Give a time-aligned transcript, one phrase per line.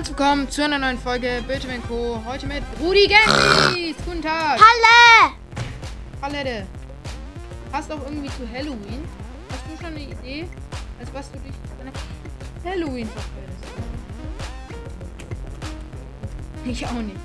[0.00, 2.22] Herzlich willkommen zu einer neuen Folge Bildschirm Co.
[2.24, 3.94] Heute mit Rudi Gensys.
[4.06, 4.58] Guten Tag.
[4.58, 5.34] Halle!
[6.22, 6.66] Palette.
[7.70, 9.04] Passt auch irgendwie zu Halloween.
[9.50, 10.48] Hast du schon eine Idee,
[10.98, 11.52] als was du dich
[11.82, 11.92] an
[12.64, 13.64] Halloween verkleidest?
[16.64, 17.18] Ich auch nicht.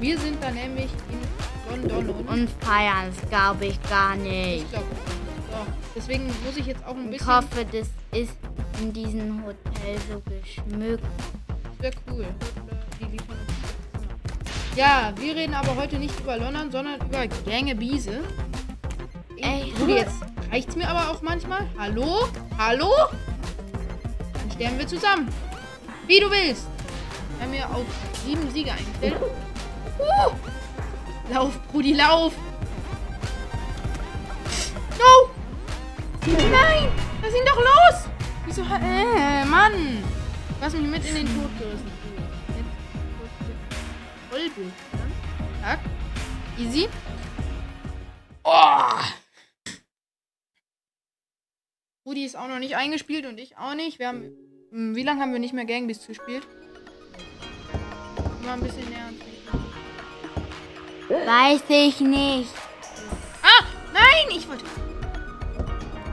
[0.00, 4.64] Wir sind da nämlich in London und Und feiern es, glaube ich, gar nicht.
[4.64, 4.86] ich glaube
[5.52, 5.58] so.
[5.94, 7.36] Deswegen muss ich jetzt auch ein Ich bisschen.
[7.36, 7.86] hoffe, das
[8.20, 8.32] ist
[8.80, 11.04] in diesem Hotel so geschmückt.
[11.80, 12.26] Wäre cool.
[14.76, 18.20] Ja, wir reden aber heute nicht über London, sondern über Gänge Biese.
[19.38, 20.16] Ey, Rudi, jetzt
[20.52, 21.66] reicht's mir aber auch manchmal.
[21.78, 22.28] Hallo?
[22.58, 22.92] Hallo?
[24.34, 25.28] Dann sterben wir zusammen.
[26.06, 26.66] Wie du willst.
[27.38, 27.86] Wir haben mir auf
[28.26, 29.16] sieben Siege eingestellt.
[29.98, 31.32] Uh!
[31.32, 32.34] Lauf, Brudi, lauf!
[34.98, 35.30] No!
[36.26, 36.88] Nein!
[37.22, 38.08] Lass ihn doch los!
[38.46, 38.62] Wieso?
[38.62, 40.19] Äh, Mann!
[40.60, 41.90] Du hast mich mit in den Tod gerissen.
[44.28, 44.72] Vollbild.
[45.62, 45.78] Tag.
[46.58, 46.86] Easy.
[48.44, 49.00] Oh!
[52.04, 53.98] Rudi ist auch noch nicht eingespielt und ich auch nicht.
[53.98, 54.32] Wir haben.
[54.70, 56.46] Hm, Wie lange haben wir nicht mehr Gangbeasts gespielt?
[58.44, 59.18] Mal ein bisschen näher ans.
[61.26, 62.50] Weiß ich nicht.
[63.42, 63.64] Ah!
[63.94, 64.36] Nein!
[64.36, 64.66] Ich wollte.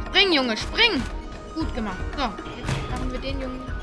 [0.07, 1.03] Spring, Junge, spring!
[1.53, 1.97] Gut gemacht.
[2.15, 3.76] So, jetzt machen wir den Jungen.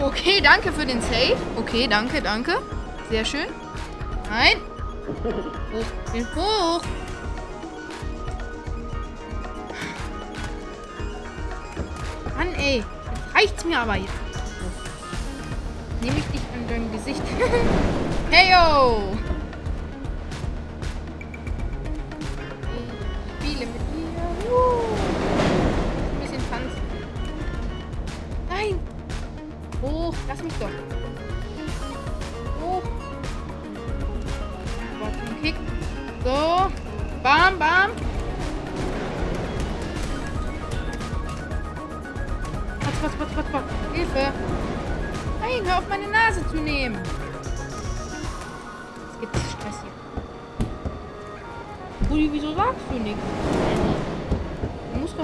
[0.00, 1.36] Okay, danke für den Save.
[1.56, 2.58] Okay, danke, danke.
[3.10, 3.46] Sehr schön.
[4.30, 4.56] Nein!
[5.72, 6.82] Hoch, bin hoch!
[12.36, 12.82] Mann, ey.
[13.34, 14.12] Reicht's mir aber jetzt.
[16.00, 17.22] Nehme ich dich an dein Gesicht.
[18.30, 19.18] hey, yo!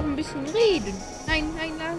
[0.07, 0.93] Ein bisschen reden.
[1.27, 1.97] Nein, nein, nein.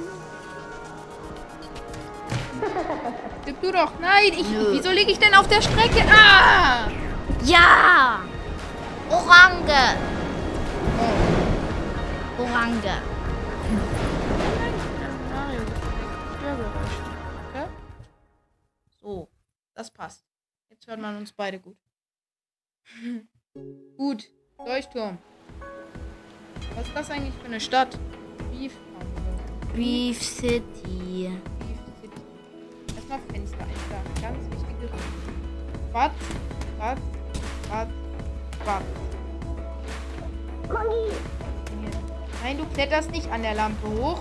[3.44, 3.92] Gib du doch.
[4.00, 4.48] Nein, ich.
[4.48, 4.72] Nö.
[4.72, 6.04] Wieso liege ich denn auf der Strecke?
[6.10, 6.88] Ah!
[7.44, 8.20] Ja!
[9.10, 9.96] Orange!
[12.38, 13.02] Orange.
[16.38, 17.02] Störgeräusche.
[17.50, 17.66] Okay?
[19.00, 19.28] So,
[19.74, 20.24] das passt.
[20.68, 21.78] Jetzt hört man uns beide gut.
[23.96, 25.18] gut, Leuchtturm.
[26.76, 27.98] Was ist das eigentlich für eine Stadt?
[28.52, 28.72] Beef.
[29.74, 31.30] Beef City.
[31.58, 32.22] Beef City.
[32.96, 34.10] Erstmal Fenster einschlagen.
[34.22, 34.98] Ganz wichtige Regel.
[35.92, 36.12] Bad,
[36.78, 36.98] Bad,
[37.68, 37.88] Bad,
[38.64, 38.82] Bad.
[42.42, 44.20] Nein, du kletterst nicht an der Lampe hoch.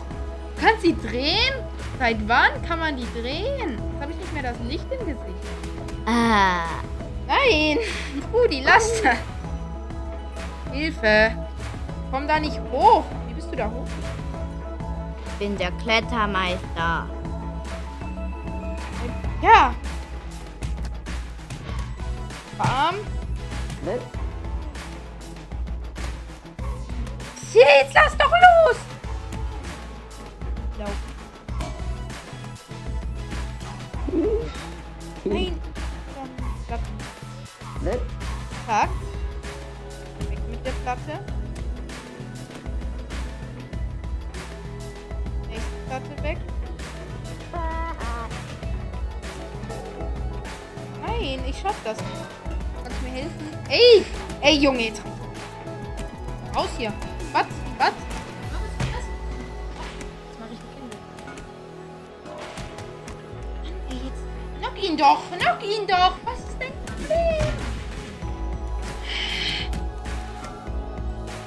[0.56, 1.54] Du kannst sie drehen?
[2.00, 3.72] Seit wann kann man die drehen?
[3.72, 5.22] Jetzt habe ich nicht mehr das Licht im Gesicht.
[6.06, 6.66] Ah.
[7.28, 7.80] Nein!
[8.34, 9.18] Rudi, lass das!
[10.72, 11.47] Hilfe!
[12.12, 13.04] Komm da nicht hoch!
[13.28, 13.86] Wie bist du da hoch?
[15.26, 17.08] Ich bin der Klettermeister.
[19.42, 19.74] Ja!
[22.58, 22.96] Bam!
[27.54, 28.27] Jetzt lass doch
[65.48, 66.14] Knock ihn doch!
[66.26, 67.54] Was ist dein Problem?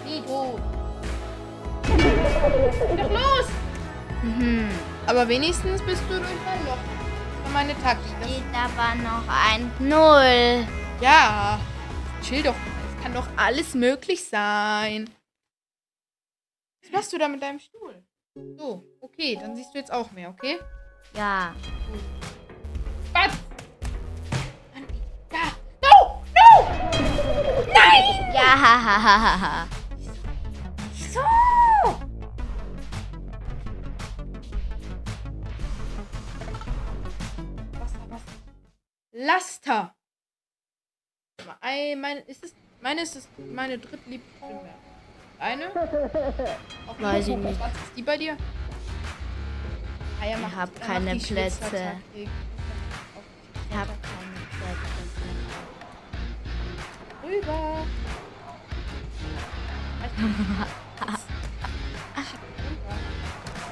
[0.06, 0.58] Nico!
[1.86, 3.46] Geh doch los!
[4.22, 4.70] Mhm.
[5.06, 6.78] Aber wenigstens bist du durch mein Loch.
[6.78, 8.14] Das war meine Taktik.
[8.20, 10.66] Das Geht aber noch ein Null.
[11.02, 11.60] Ja,
[12.22, 12.96] chill doch mal.
[12.96, 15.10] Es kann doch alles möglich sein.
[16.82, 18.02] Was machst du da mit deinem Stuhl?
[18.56, 20.58] So, okay, dann siehst du jetzt auch mehr, okay?
[21.14, 21.54] Ja.
[23.12, 23.49] Was?
[27.66, 28.32] Nein!
[28.34, 29.68] Ja, ha, ha, ha, ha.
[31.12, 31.20] So!
[39.12, 39.94] Laster.
[41.62, 44.74] Meine ist, es, meine ist es meine drittliebste Stimme.
[45.38, 45.66] Eine?
[46.86, 47.60] Auf Weiß ich nicht.
[47.60, 48.36] Was ist die bei dir?
[50.20, 51.92] Ah, ja, ich hab keine Plätze.
[52.14, 52.28] Ich
[53.74, 54.29] hab keine.
[57.30, 57.86] Rüber.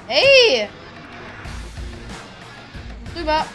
[0.06, 0.68] Hey!
[3.16, 3.46] Rüber.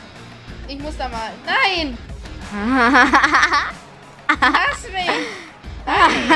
[0.67, 1.31] Ich muss da mal.
[1.45, 1.97] Nein!
[4.27, 5.07] Lass mich!
[5.85, 6.29] Nein!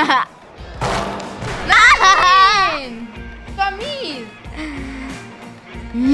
[1.68, 3.08] Nein!
[3.54, 4.26] War mies!
[5.92, 6.04] Was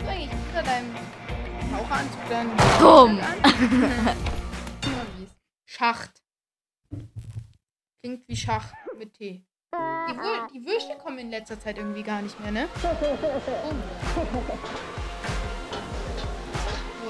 [0.00, 0.94] ist eigentlich unter deinem
[1.70, 2.48] Taucheranzug dann?
[2.80, 3.20] Bumm.
[5.76, 6.22] Schacht.
[8.00, 9.44] Klingt wie Schach mit T.
[9.74, 12.68] Die, Wür die Würste kommen in letzter Zeit irgendwie gar nicht mehr, ne?
[12.80, 12.92] Bumm.
[12.94, 13.10] So,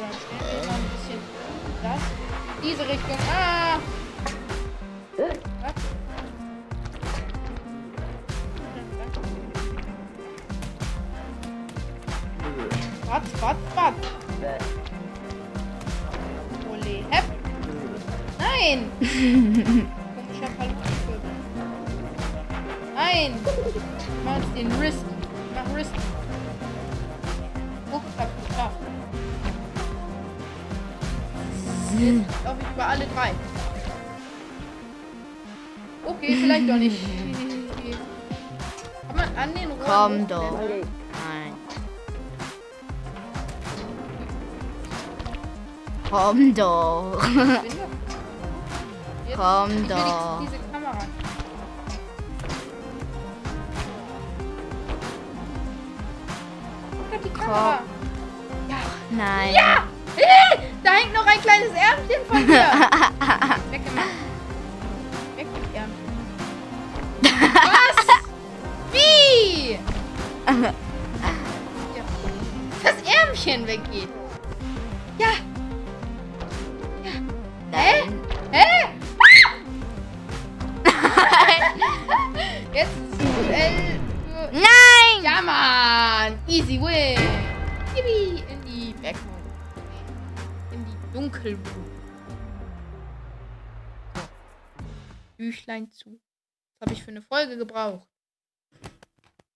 [0.00, 1.20] dann stellen wir mal ein bisschen
[1.80, 2.02] das.
[2.64, 3.18] Diese Richtung.
[3.30, 3.78] Ah!
[5.62, 5.74] Was?
[13.06, 14.85] Was, was, was?
[18.58, 18.90] Nein!
[19.00, 21.36] Komischer Palutenkürbis.
[22.94, 23.34] Nein!
[23.36, 25.04] Ich mach jetzt den Risk.
[25.04, 25.90] Ich mach Risk.
[27.92, 28.76] Oh, ich hab's geschafft.
[31.98, 33.32] Jetzt laufe ich über alle drei.
[36.06, 37.00] Okay, vielleicht doch nicht.
[39.08, 40.58] Kann man an den Rohren Komm doch.
[40.60, 41.54] Nein.
[46.10, 47.18] Komm doch.
[49.36, 50.40] Doch- Komm doch.
[56.90, 57.78] Guck doch die Kamera.
[58.68, 58.76] Ja.
[59.10, 59.54] Nein.
[59.54, 59.84] Ja!
[60.82, 62.64] Da hängt noch ein kleines Ärmchen von dir.
[63.70, 64.06] Weggemacht.
[65.36, 66.06] Weg mit Ärmchen.
[67.52, 68.06] Was?
[68.92, 69.78] Wie?
[72.82, 74.08] Das Ärmchen weggeht.
[75.18, 75.26] Ja.
[84.52, 85.22] Nein!
[85.24, 86.38] Ja, Mann!
[86.48, 87.18] Easy win!
[87.94, 88.42] Yippie!
[88.52, 89.42] In die Backroom.
[90.72, 91.58] In die Dunkelroom.
[94.14, 94.20] So.
[95.36, 96.20] Büchlein zu.
[96.78, 98.06] Was habe ich für eine Folge gebraucht?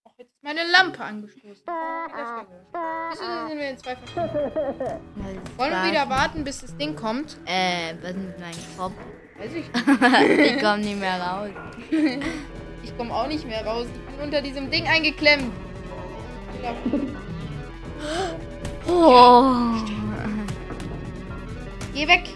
[0.04, 1.62] Auch jetzt ist meine Lampe angestoßen.
[1.66, 3.96] Wieso sind wir in zwei?
[5.56, 7.36] Wollen wir wieder warten, bis das Ding kommt?
[7.44, 8.94] Äh, was ist meinem Kopf?
[9.38, 9.66] Weiß ich
[10.38, 10.56] nicht.
[10.56, 11.50] ich komm nicht mehr raus.
[12.82, 13.86] Ich komme auch nicht mehr raus.
[13.94, 15.52] Ich bin unter diesem Ding eingeklemmt.
[18.86, 19.74] Oh.
[21.94, 22.28] Geh weg.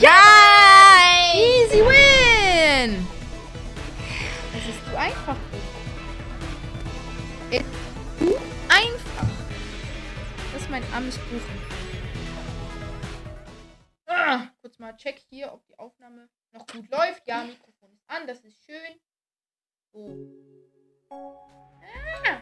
[0.00, 1.36] Nein!
[1.36, 3.06] Easy win!
[4.52, 5.36] Das ist zu einfach.
[7.50, 7.64] Ist
[8.18, 8.36] zu
[8.68, 9.28] einfach.
[10.52, 11.40] Das ist mein armes Buch.
[14.06, 17.26] Ah, kurz mal check hier, ob die Aufnahme noch gut läuft.
[17.26, 17.79] Ja, Mikrofon
[18.10, 18.98] an, das ist schön.
[19.92, 20.10] So.
[21.10, 22.38] Ah.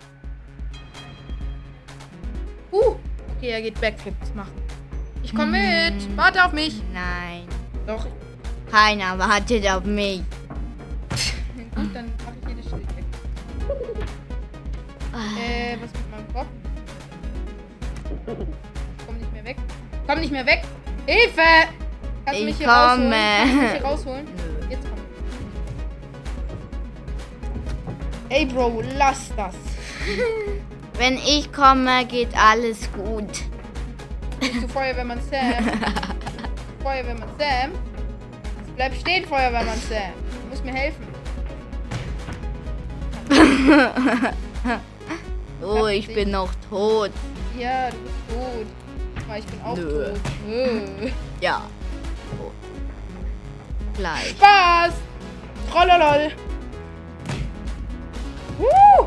[2.72, 2.96] Uh,
[3.36, 4.62] okay, er geht Backflips machen.
[5.22, 6.16] Ich komme mit.
[6.16, 6.82] Warte auf mich.
[6.92, 7.46] Nein.
[7.86, 8.06] Doch,
[8.70, 10.22] Keiner wartet auf mich.
[11.74, 13.04] Gut, dann mache ich das Schild weg.
[15.14, 16.48] Äh, was mit meinem Kopf?
[19.06, 19.56] Komm nicht mehr weg.
[20.06, 20.62] Komm nicht mehr weg.
[21.06, 21.68] Hilfe!
[22.24, 23.10] Kannst du mich Ich hier rausholen?
[23.10, 23.16] komme.
[23.38, 24.26] Kannst du mich hier rausholen?
[28.30, 29.54] Ey, Bro, lass das.
[30.98, 33.44] Wenn ich komme, geht alles gut.
[34.40, 35.64] Bist du Feuerwehrmann Sam?
[36.82, 37.72] Feuerwehrmann Sam?
[38.76, 40.12] Bleib stehen, Feuerwehrmann Sam.
[40.42, 41.06] Du musst mir helfen.
[45.60, 47.10] Oh, ich bin noch tot.
[47.58, 49.36] Ja, du bist tot.
[49.38, 50.04] Ich bin auch Nö.
[50.12, 50.20] tot.
[50.46, 51.10] Nö.
[51.40, 51.62] Ja.
[52.30, 52.52] Tot.
[53.96, 54.30] Gleich.
[54.30, 54.92] Spaß!
[55.70, 56.32] Trollolol!
[58.58, 59.06] Uh!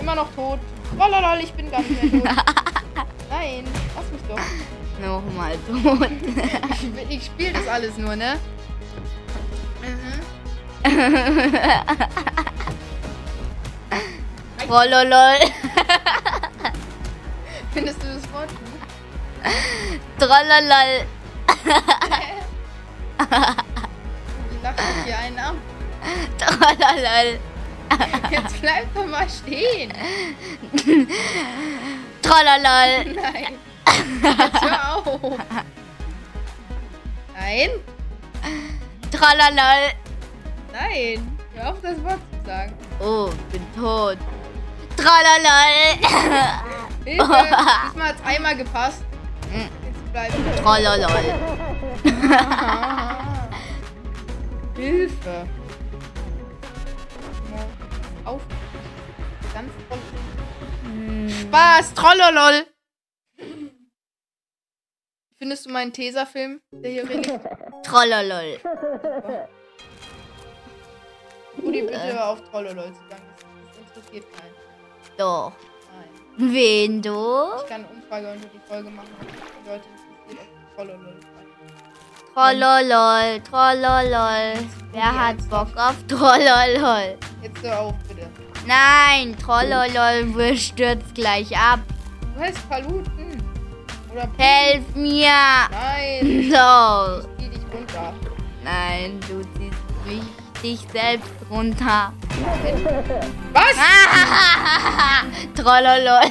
[0.00, 0.58] Immer noch tot.
[0.96, 2.30] Trollolol, ich bin gar nicht mehr tot.
[3.30, 3.64] Nein,
[3.94, 4.38] lass mich doch.
[5.00, 6.10] Nochmal tot.
[7.08, 8.38] Ich, ich spiele das alles nur, ne?
[9.82, 10.22] Mhm.
[14.66, 15.38] Trollolol.
[17.72, 18.80] Findest du das Wort gut?
[20.18, 21.06] Trollolol.
[24.62, 25.54] Lache mich hier einen ab.
[26.38, 27.38] Trollolol.
[28.30, 29.92] Jetzt bleib doch mal stehen.
[32.22, 33.14] Trollolol.
[33.14, 33.54] Nein.
[34.38, 35.20] Jetzt hör auf.
[37.34, 37.70] Nein,
[39.10, 39.92] Tralalal.
[40.72, 41.38] nein.
[41.54, 42.74] Hör auf, das Wort zu sagen.
[43.00, 44.18] Oh, bin tot.
[44.96, 45.96] Tralalal.
[47.04, 47.24] Hilfe.
[47.24, 49.02] Diesmal hat es einmal gepasst.
[49.50, 50.34] Jetzt bleiben.
[50.62, 51.24] Tralalal.
[54.76, 55.48] Hilfe.
[58.28, 58.42] Auf.
[59.54, 59.98] Ganz voll.
[60.84, 61.30] Hm.
[61.30, 62.66] Spaß, Trollolol.
[65.38, 67.26] Findest du meinen Tesafilm, der hier liegt?
[67.84, 68.60] Tralalal.
[71.62, 73.22] Rudi, bitte hör auf Trollolol zu sagen.
[73.38, 74.54] Das interessiert keinen.
[75.16, 75.52] Doch.
[76.36, 76.52] Nein.
[76.52, 77.10] Wen du?
[77.56, 79.08] Ich kann eine Umfrage unter die Folge machen.
[79.18, 79.26] ob
[79.64, 81.20] Die Leute interessiert, ob Trollolol.
[82.34, 84.54] Trollolol, trollolol.
[84.92, 87.16] Wer hat Bock auf Trollolol?
[87.42, 88.28] Jetzt hör auf, bitte.
[88.66, 91.80] Nein, Trollolol stürzt gleich ab.
[92.34, 93.42] Du heißt Paluten.
[94.12, 94.42] Oder P.
[94.42, 95.30] Helf mir!
[95.70, 96.50] Nein.
[96.50, 97.28] So.
[97.38, 98.14] Ich zieh dich runter.
[98.62, 100.22] Nein, du ziehst mich
[100.62, 102.12] dich selbst runter.
[103.52, 103.76] Was?
[105.54, 106.30] Trollolol.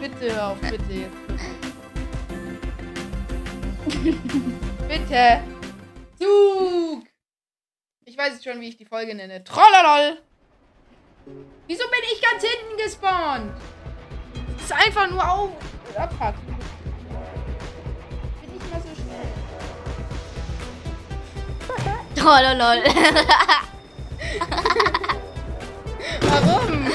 [0.00, 1.21] Bitte hör auf, bitte jetzt.
[4.88, 5.40] bitte.
[6.18, 7.04] Zug.
[8.04, 9.44] Ich weiß jetzt schon, wie ich die Folge nenne.
[9.44, 10.18] Trollolol.
[11.68, 13.52] Wieso bin ich ganz hinten gespawnt?
[14.54, 15.50] Das ist einfach nur auf.
[15.96, 16.34] Abfuck.
[18.40, 19.28] Bin ich mal so schnell.
[22.16, 22.82] Trollolol.
[26.22, 26.86] Warum?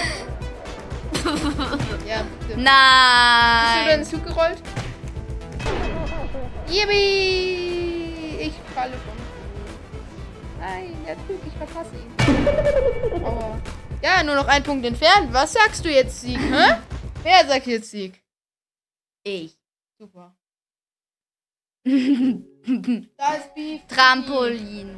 [2.06, 2.48] ja, bitte.
[2.48, 3.82] Bist du Nein.
[3.84, 4.62] in den Zug gerollt?
[6.70, 8.38] Yippie!
[8.48, 10.60] Ich falle vom Zug.
[10.60, 12.12] Nein, der Zug, ich verpasse ihn.
[13.26, 13.60] Aua.
[14.02, 15.34] Ja, nur noch ein Punkt entfernt.
[15.34, 16.40] Was sagst du jetzt, Sieg?
[16.40, 16.78] Hä?
[17.24, 18.22] Wer sagt jetzt Sieg?
[19.24, 19.58] Ich.
[20.00, 20.36] Super.
[23.18, 23.80] Da ist Beef.
[23.88, 24.90] Trampolin.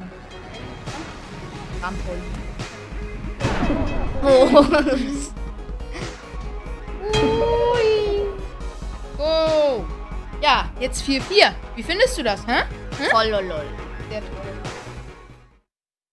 [1.79, 2.23] Trampolin.
[4.23, 4.49] Oh.
[7.13, 8.25] Ui.
[9.17, 9.85] Go.
[10.41, 11.53] Ja, jetzt 4-4.
[11.75, 12.63] Wie findest du das, hä?
[13.09, 13.65] Trollolol.
[14.09, 14.61] Sehr toll.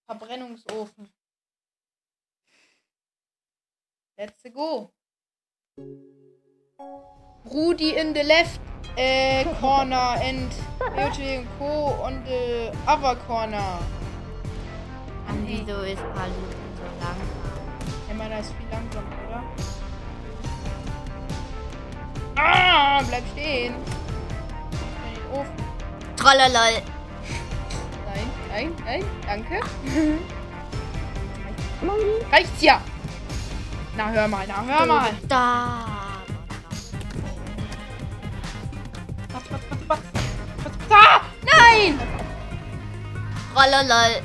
[0.06, 1.08] Verbrennungsofen.
[4.18, 4.90] Let's go.
[7.44, 8.60] Rudi in the left
[8.96, 10.50] äh, corner and
[10.96, 11.94] Beauty and Co.
[12.02, 13.78] on the other corner.
[15.28, 17.28] Und wieso ist Paluten so langsam?
[18.08, 19.44] Ja, meiner ist viel langsamer, oder?
[22.36, 23.74] Ah, bleib stehen.
[25.32, 25.54] Ofen.
[26.16, 26.82] Trollolol.
[28.06, 29.60] Nein, nein, nein, danke.
[32.32, 32.80] Reicht's ja.
[33.96, 35.10] Na, hör mal, na, hör mal.
[35.28, 35.78] Da.
[39.32, 39.98] Was, was, was, was?
[40.64, 40.90] Was, was?
[40.90, 41.98] Ah, nein!
[43.54, 44.22] Trollolol.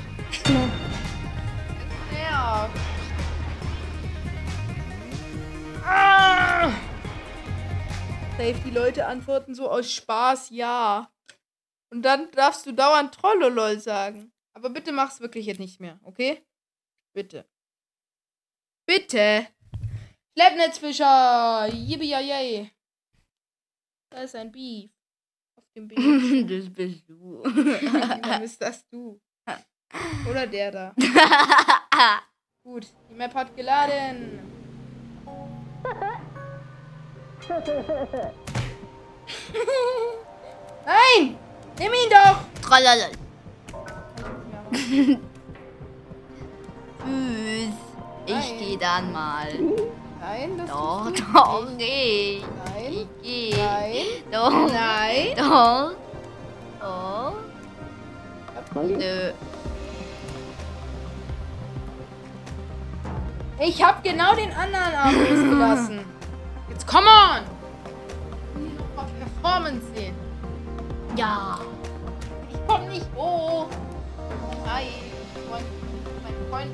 [8.41, 11.13] Safe, die Leute antworten so aus Spaß, ja.
[11.91, 14.31] Und dann darfst du dauernd Trollolol sagen.
[14.53, 16.43] Aber bitte mach's wirklich jetzt nicht mehr, okay?
[17.13, 17.45] Bitte.
[18.87, 19.45] Bitte.
[20.35, 21.69] Schleppnetzfischer.
[21.71, 22.71] Yippie
[24.09, 24.89] Da ist ein Beef.
[25.55, 26.49] Auf dem Bild.
[26.49, 27.43] Das bist du.
[28.23, 29.21] Dann ist das du.
[30.27, 30.95] Oder der da.
[32.63, 34.60] Gut, die Map hat geladen.
[40.85, 41.37] Nein!
[41.77, 42.37] Nimm ihn doch!
[42.61, 43.11] Trollolol.
[44.73, 45.17] Tschüss.
[48.27, 49.47] Ich gehe dann mal.
[50.21, 51.77] Nein, das Doch, du doch, nicht.
[51.79, 52.41] geh.
[52.65, 53.55] Nein, Ich geh.
[53.57, 53.95] nein,
[54.31, 54.71] Doch.
[54.71, 55.35] nein.
[55.35, 55.91] Doch.
[56.79, 57.33] Doch.
[58.83, 59.31] Nö.
[63.59, 66.00] Ich hab genau den anderen Arm losgelassen.
[66.81, 67.43] Jetzt come on!
[68.55, 70.15] Ich will hier noch mal Performance sehen.
[71.15, 71.59] Ja.
[72.49, 73.67] Ich komm nicht hoch.
[74.65, 74.87] Nein,
[75.47, 75.65] Freund,
[76.23, 76.71] mein Freund.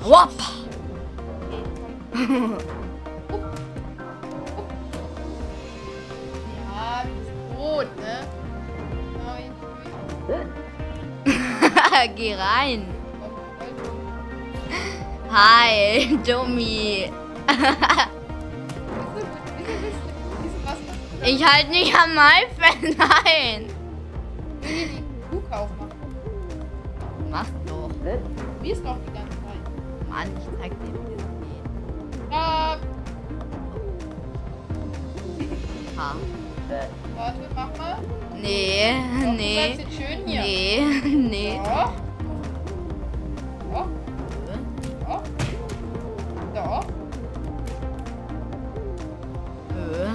[0.00, 0.32] Wop.
[12.14, 12.86] Geh rein.
[15.30, 17.10] Hi, Dummy.
[21.24, 23.66] Ich halt nicht am iPad, nein.
[25.50, 25.90] aufmachen.
[27.30, 27.90] Mach doch.
[28.56, 30.08] probier's doch die ganze Zeit.
[30.08, 32.32] Mann, ich zeig dir, wie das geht.
[32.32, 32.78] Ja,
[35.96, 36.14] Ha.
[37.16, 37.98] Warte, mach mal.
[38.34, 39.68] Nee, Doch, Du nee.
[39.68, 40.40] jetzt schön hier.
[40.42, 41.60] Nee, nee.
[41.64, 41.92] Doch.
[43.72, 43.88] Doch.
[45.06, 45.22] Doch.
[46.54, 46.84] Doch.
[49.76, 50.08] Äh.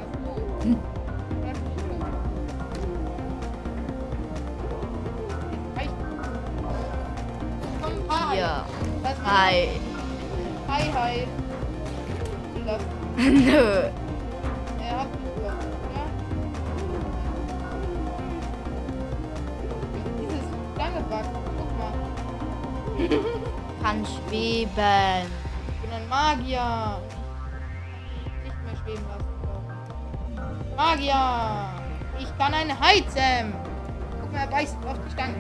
[9.24, 9.97] Hi.
[10.68, 10.84] Hi.
[10.92, 11.28] Hi.
[13.18, 13.90] Nö.
[14.82, 16.06] Er hat mich überrascht, oder?
[20.20, 20.46] Dieses
[20.76, 21.36] Schlange backt.
[21.58, 21.94] Guck mal.
[23.82, 25.32] Kann schweben.
[25.70, 27.00] Ich bin ein Magier.
[28.44, 29.28] Nicht mehr schweben lassen.
[30.76, 31.26] Magier.
[32.20, 33.54] Ich kann eine heizen.
[34.20, 35.36] Guck mal, er beißt auf die Stange.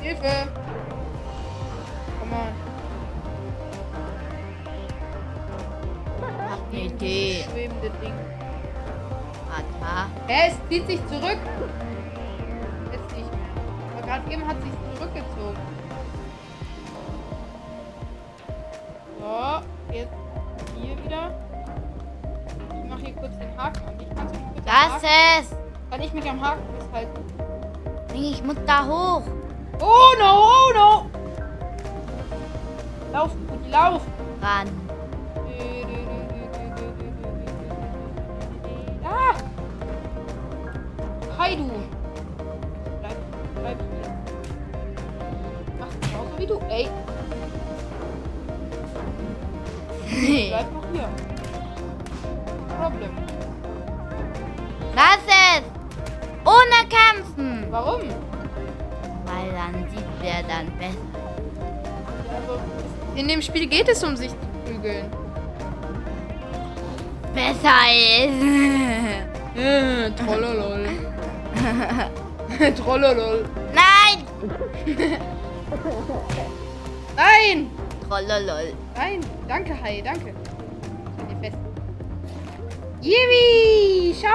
[0.00, 0.69] Hilfe.
[6.72, 7.44] Eine Idee.
[7.50, 8.14] Schwebende Ding.
[9.48, 10.10] Warte.
[10.28, 11.38] Hä, es zieht sich zurück.
[12.92, 13.50] Jetzt nicht mehr.
[13.92, 15.58] Aber gerade eben hat sich zurückgezogen.
[19.18, 20.14] So, jetzt
[20.76, 21.34] hier wieder.
[22.82, 23.94] Ich mache hier kurz den Haken an.
[24.00, 25.06] Ich kannst du mich Haken,
[25.40, 25.50] es.
[25.90, 27.24] Kann ich mich am Haken festhalten?
[28.14, 29.22] Ich muss da hoch.
[29.80, 31.19] Oh no, oh no!
[33.12, 34.02] Lauf, Pudi, lauf!
[34.40, 34.68] Ran.
[39.04, 39.34] Ah!
[41.38, 41.64] Hi, du!
[43.00, 43.16] Bleib,
[43.56, 44.10] bleib hier.
[45.80, 46.60] Mach's genauso wie du.
[46.68, 46.88] Ey,
[50.50, 51.08] bleib noch hier.
[52.80, 53.10] Problem.
[54.94, 55.62] Lass es.
[56.44, 57.66] Ohne kämpfen.
[57.70, 58.02] Warum?
[59.24, 61.10] Weil dann sieht wer dann besser.
[62.30, 62.60] Also,
[63.20, 65.06] in dem Spiel geht es um sich zu prügeln.
[67.34, 68.44] Besser ist.
[69.56, 70.86] Äh, trollolol.
[72.76, 73.44] trollolol.
[73.74, 74.24] Nein.
[77.16, 77.70] Nein!
[78.08, 78.72] Trollolol.
[78.96, 80.32] Nein, danke, Hai, danke.
[83.02, 84.14] Yippie!
[84.14, 84.29] Schaukel!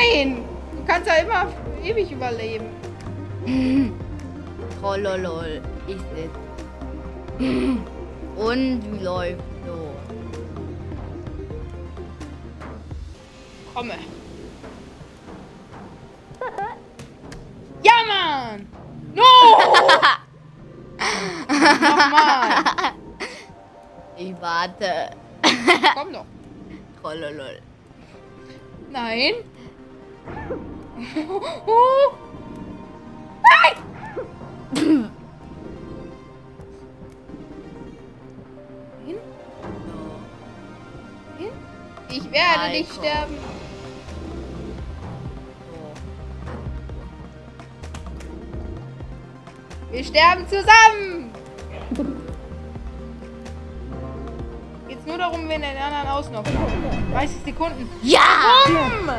[0.00, 0.44] Nein!
[0.72, 1.52] Du kannst ja immer
[1.84, 2.66] ewig überleben.
[4.80, 6.30] Trollolol ist es.
[8.36, 9.94] Und wie läuft so?
[13.74, 13.94] Komme.
[17.82, 18.66] Ja, Mann!
[19.14, 19.22] No!
[21.48, 22.64] Nochmal!
[24.18, 25.16] Ich warte.
[25.94, 26.26] Komm doch.
[27.00, 27.62] Trollolol.
[28.90, 29.34] Nein.
[33.42, 33.76] Nein!
[39.06, 39.16] Hin?
[41.38, 41.50] Hin?
[42.10, 42.98] Ich werde Nein, nicht komm.
[43.04, 43.34] sterben.
[49.90, 51.30] Wir sterben zusammen.
[54.88, 56.50] Geht's nur darum, wen den anderen ausnockt.
[57.12, 57.88] 30 Sekunden.
[58.02, 58.20] Ja!
[58.66, 59.10] Warum?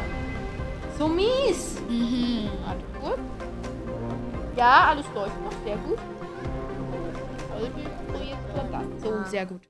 [1.01, 1.79] So mies.
[1.89, 2.47] Mhm.
[2.63, 3.19] Warte kurz.
[4.55, 5.51] Ja, alles läuft noch.
[5.65, 5.97] Sehr gut.
[8.71, 9.01] Das.
[9.01, 9.61] So, sehr gut.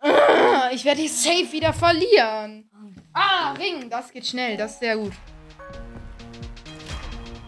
[0.00, 2.68] Ah, Ich werde jetzt safe wieder verlieren.
[3.12, 3.88] Ah, Ring.
[3.88, 4.56] Das geht schnell.
[4.56, 5.12] Das ist sehr gut.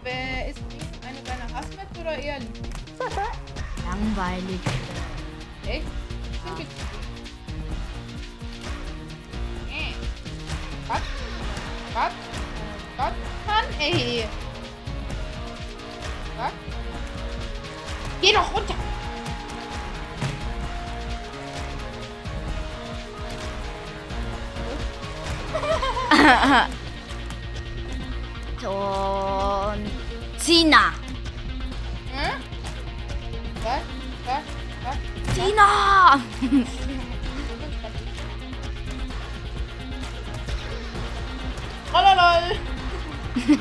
[0.04, 2.58] Wer ist Ring eine deiner Hassmaps oder eher lieb?
[3.88, 4.60] Langweilig.
[5.66, 5.84] Echt?
[6.44, 6.89] Sind wir
[11.94, 12.12] Was?
[12.96, 13.12] Was?
[13.46, 14.28] Mann, ey.
[16.38, 16.52] Was?
[18.20, 18.74] Geh doch runter.
[28.60, 29.90] John
[30.38, 30.92] Cena.
[32.12, 32.42] Hm?
[33.64, 33.82] Was?
[34.26, 34.44] Was?
[34.84, 34.98] Was?
[35.34, 36.20] Cena!
[41.92, 42.56] Rololol.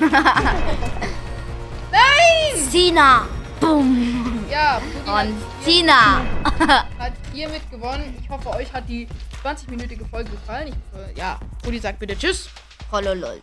[1.92, 2.70] Nein!
[2.70, 3.28] Cena!
[3.60, 4.46] Boom!
[4.50, 6.22] Ja, Und Cena!
[6.98, 8.16] hat hiermit gewonnen.
[8.22, 9.08] Ich hoffe, euch hat die
[9.44, 10.68] 20-minütige Folge gefallen.
[10.70, 12.50] Ich hoffe, ja, Pudi sagt bitte Tschüss.
[12.90, 13.42] Trollolol.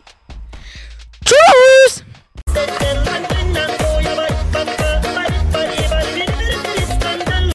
[1.25, 2.03] Tschüss!